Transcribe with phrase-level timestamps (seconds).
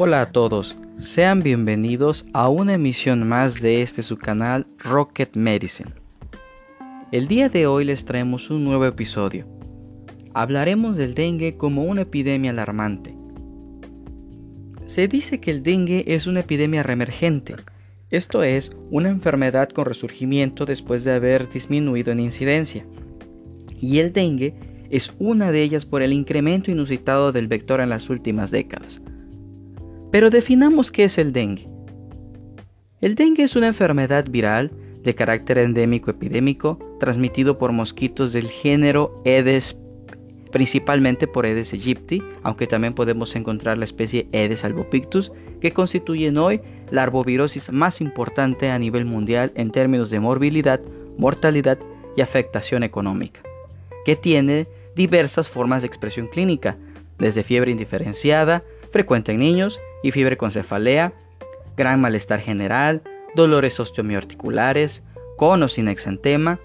[0.00, 5.90] Hola a todos, sean bienvenidos a una emisión más de este su canal Rocket Medicine.
[7.10, 9.44] El día de hoy les traemos un nuevo episodio.
[10.34, 13.12] Hablaremos del dengue como una epidemia alarmante.
[14.86, 17.56] Se dice que el dengue es una epidemia reemergente,
[18.10, 22.86] esto es, una enfermedad con resurgimiento después de haber disminuido en incidencia.
[23.80, 24.54] Y el dengue
[24.90, 29.02] es una de ellas por el incremento inusitado del vector en las últimas décadas.
[30.10, 31.66] Pero definamos qué es el dengue.
[33.00, 34.70] El dengue es una enfermedad viral
[35.02, 39.78] de carácter endémico epidémico transmitido por mosquitos del género Aedes,
[40.50, 46.60] principalmente por Aedes aegypti, aunque también podemos encontrar la especie Aedes albopictus, que constituyen hoy
[46.90, 50.80] la arbovirosis más importante a nivel mundial en términos de morbilidad,
[51.16, 51.78] mortalidad
[52.16, 53.40] y afectación económica,
[54.04, 56.76] que tiene diversas formas de expresión clínica,
[57.18, 61.12] desde fiebre indiferenciada, frecuente en niños, y fiebre con cefalea,
[61.76, 63.02] gran malestar general,
[63.34, 65.02] dolores osteomiarticulares,
[65.36, 66.58] conos sin exantema,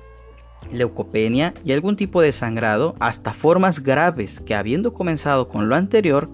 [0.72, 6.30] leucopenia y algún tipo de sangrado, hasta formas graves que habiendo comenzado con lo anterior,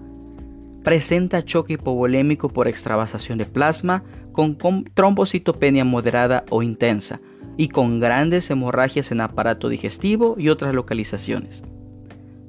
[0.82, 7.20] presenta choque hipovolémico por extravasación de plasma con, con trombocitopenia moderada o intensa
[7.56, 11.62] y con grandes hemorragias en aparato digestivo y otras localizaciones.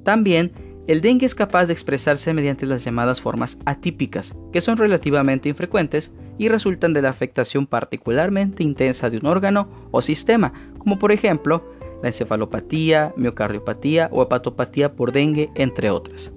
[0.04, 0.52] También
[0.88, 6.10] el dengue es capaz de expresarse mediante las llamadas formas atípicas, que son relativamente infrecuentes
[6.38, 11.62] y resultan de la afectación particularmente intensa de un órgano o sistema, como por ejemplo
[12.02, 16.32] la encefalopatía, miocardiopatía o hepatopatía por dengue, entre otras.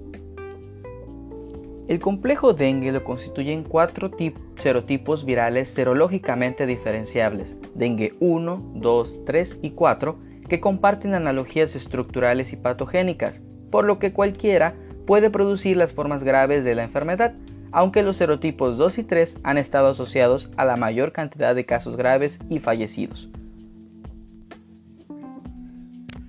[1.88, 4.10] El complejo dengue lo constituyen cuatro
[4.56, 12.56] serotipos virales serológicamente diferenciables, dengue 1, 2, 3 y 4, que comparten analogías estructurales y
[12.56, 14.74] patogénicas, por lo que cualquiera
[15.06, 17.34] puede producir las formas graves de la enfermedad,
[17.72, 21.96] aunque los serotipos 2 y 3 han estado asociados a la mayor cantidad de casos
[21.96, 23.28] graves y fallecidos.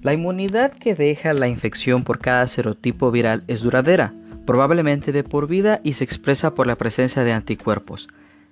[0.02, 4.14] La inmunidad que deja la infección por cada serotipo viral es duradera,
[4.46, 8.08] probablemente de por vida y se expresa por la presencia de anticuerpos.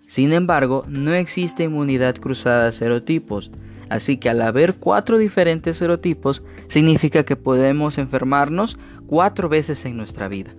[0.08, 3.52] Sin embargo, no existe inmunidad cruzada de serotipos,
[3.90, 10.28] Así que al haber cuatro diferentes serotipos, significa que podemos enfermarnos cuatro veces en nuestra
[10.28, 10.53] vida.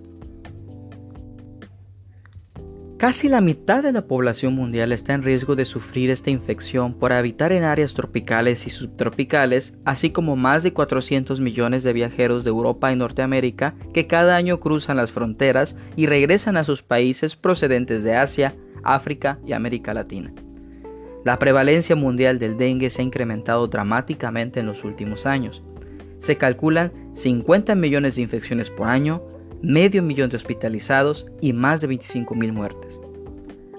[2.97, 7.13] Casi la mitad de la población mundial está en riesgo de sufrir esta infección por
[7.13, 12.49] habitar en áreas tropicales y subtropicales, así como más de 400 millones de viajeros de
[12.49, 18.03] Europa y Norteamérica que cada año cruzan las fronteras y regresan a sus países procedentes
[18.03, 20.33] de Asia, África y América Latina.
[21.27, 25.61] La prevalencia mundial del dengue se ha incrementado dramáticamente en los últimos años.
[26.21, 29.21] Se calculan 50 millones de infecciones por año,
[29.61, 32.97] medio millón de hospitalizados y más de 25 mil muertes.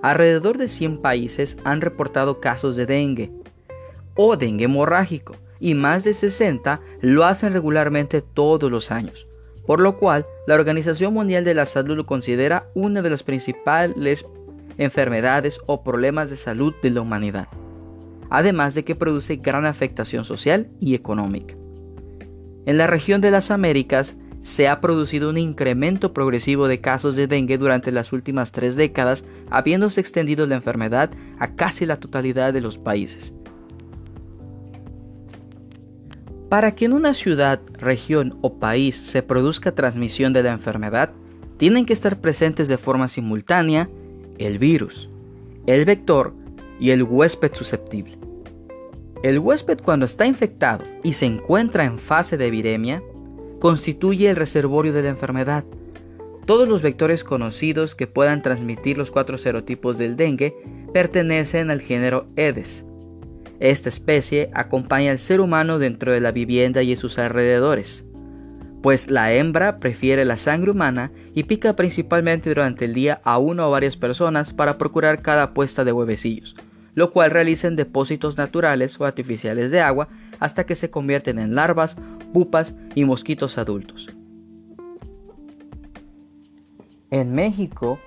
[0.03, 3.31] Alrededor de 100 países han reportado casos de dengue
[4.15, 9.27] o dengue hemorrágico y más de 60 lo hacen regularmente todos los años,
[9.67, 14.27] por lo cual la Organización Mundial de la Salud lo considera una de las principales
[14.79, 17.49] enfermedades o problemas de salud de la humanidad,
[18.31, 21.55] además de que produce gran afectación social y económica.
[22.65, 27.27] En la región de las Américas se ha producido un incremento progresivo de casos de
[27.27, 32.61] dengue durante las últimas tres décadas, habiéndose extendido la enfermedad a casi la totalidad de
[32.61, 33.35] los países.
[36.49, 41.11] Para que en una ciudad, región o país se produzca transmisión de la enfermedad,
[41.59, 43.91] tienen que estar presentes de forma simultánea
[44.39, 45.09] el virus,
[45.67, 46.33] el vector
[46.81, 48.19] y el huésped susceptible.
[49.23, 53.03] El huésped cuando está infectado y se encuentra en fase de epidemia,
[53.61, 55.65] constituye el reservorio de la enfermedad.
[56.47, 60.57] Todos los vectores conocidos que puedan transmitir los cuatro serotipos del dengue
[60.95, 62.85] pertenecen al género Aedes.
[63.61, 68.05] Esta especie acompaña al ser humano dentro de la vivienda y en sus alrededores
[68.83, 73.67] pues la hembra prefiere la sangre humana y pica principalmente durante el día a una
[73.67, 76.55] o varias personas para procurar cada puesta de huevecillos,
[76.95, 80.09] lo cual realiza en depósitos naturales o artificiales de agua
[80.39, 81.97] hasta que se convierten en larvas,
[82.33, 84.09] pupas y mosquitos adultos.
[87.11, 87.99] En México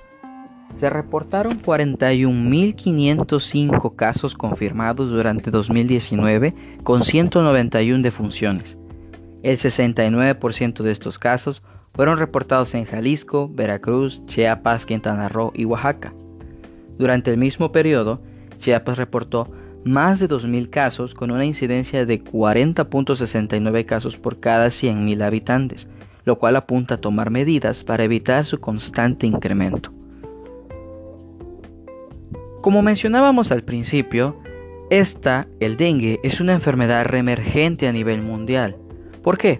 [0.72, 6.54] se reportaron 41.505 casos confirmados durante 2019
[6.84, 8.78] con 191 defunciones
[9.44, 16.14] el 69% de estos casos fueron reportados en Jalisco, Veracruz, Chiapas, Quintana Roo y Oaxaca.
[16.98, 18.22] Durante el mismo periodo,
[18.60, 19.48] Chiapas reportó
[19.84, 25.88] más de 2.000 casos con una incidencia de 40.69 casos por cada 100.000 habitantes,
[26.24, 29.92] lo cual apunta a tomar medidas para evitar su constante incremento.
[32.62, 34.40] Como mencionábamos al principio,
[34.92, 38.78] esta, el dengue, es una enfermedad reemergente a nivel mundial.
[39.24, 39.60] ¿Por qué?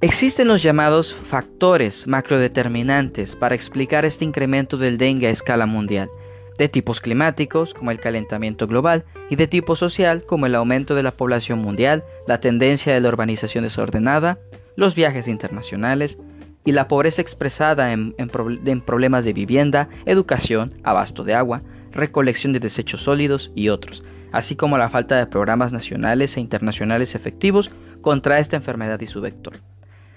[0.00, 6.10] Existen los llamados factores macrodeterminantes para explicar este incremento del dengue a escala mundial,
[6.58, 11.02] de tipos climáticos como el calentamiento global y de tipo social como el aumento de
[11.02, 14.38] la población mundial, la tendencia de la urbanización desordenada,
[14.76, 16.18] los viajes internacionales
[16.66, 21.62] y la pobreza expresada en, en problemas de vivienda, educación, abasto de agua,
[21.94, 27.14] recolección de desechos sólidos y otros, así como la falta de programas nacionales e internacionales
[27.14, 27.70] efectivos
[28.00, 29.54] contra esta enfermedad y su vector.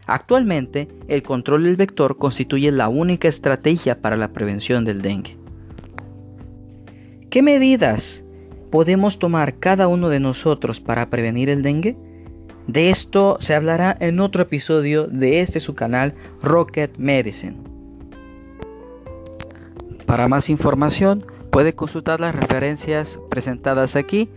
[0.08, 5.38] Actualmente, el control del vector constituye la única estrategia para la prevención del dengue.
[7.30, 8.24] ¿Qué medidas
[8.72, 11.98] podemos tomar cada uno de nosotros para prevenir el dengue?
[12.68, 17.58] De esto se hablará en otro episodio de este su canal Rocket Medicine.
[20.06, 21.26] Para más información
[21.58, 24.30] puede consultar las referencias presentadas aquí,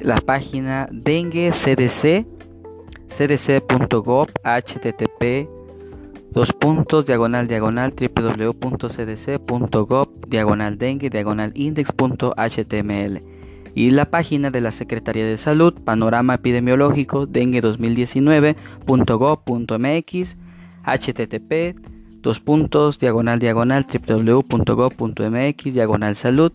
[0.00, 2.24] la página Dengue CDC
[3.10, 5.46] cdc.gov http
[6.30, 13.20] dos puntos diagonal diagonal www.cdc.gov diagonal dengue diagonal index.html
[13.74, 20.36] y la página de la Secretaría de Salud Panorama Epidemiológico Dengue 2019.gov.mx
[20.82, 21.76] http
[22.22, 26.52] dos puntos diagonal diagonal www.gov.mx diagonal salud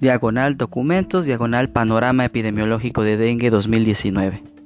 [0.00, 4.59] diagonal documentos diagonal panorama epidemiológico de dengue 2019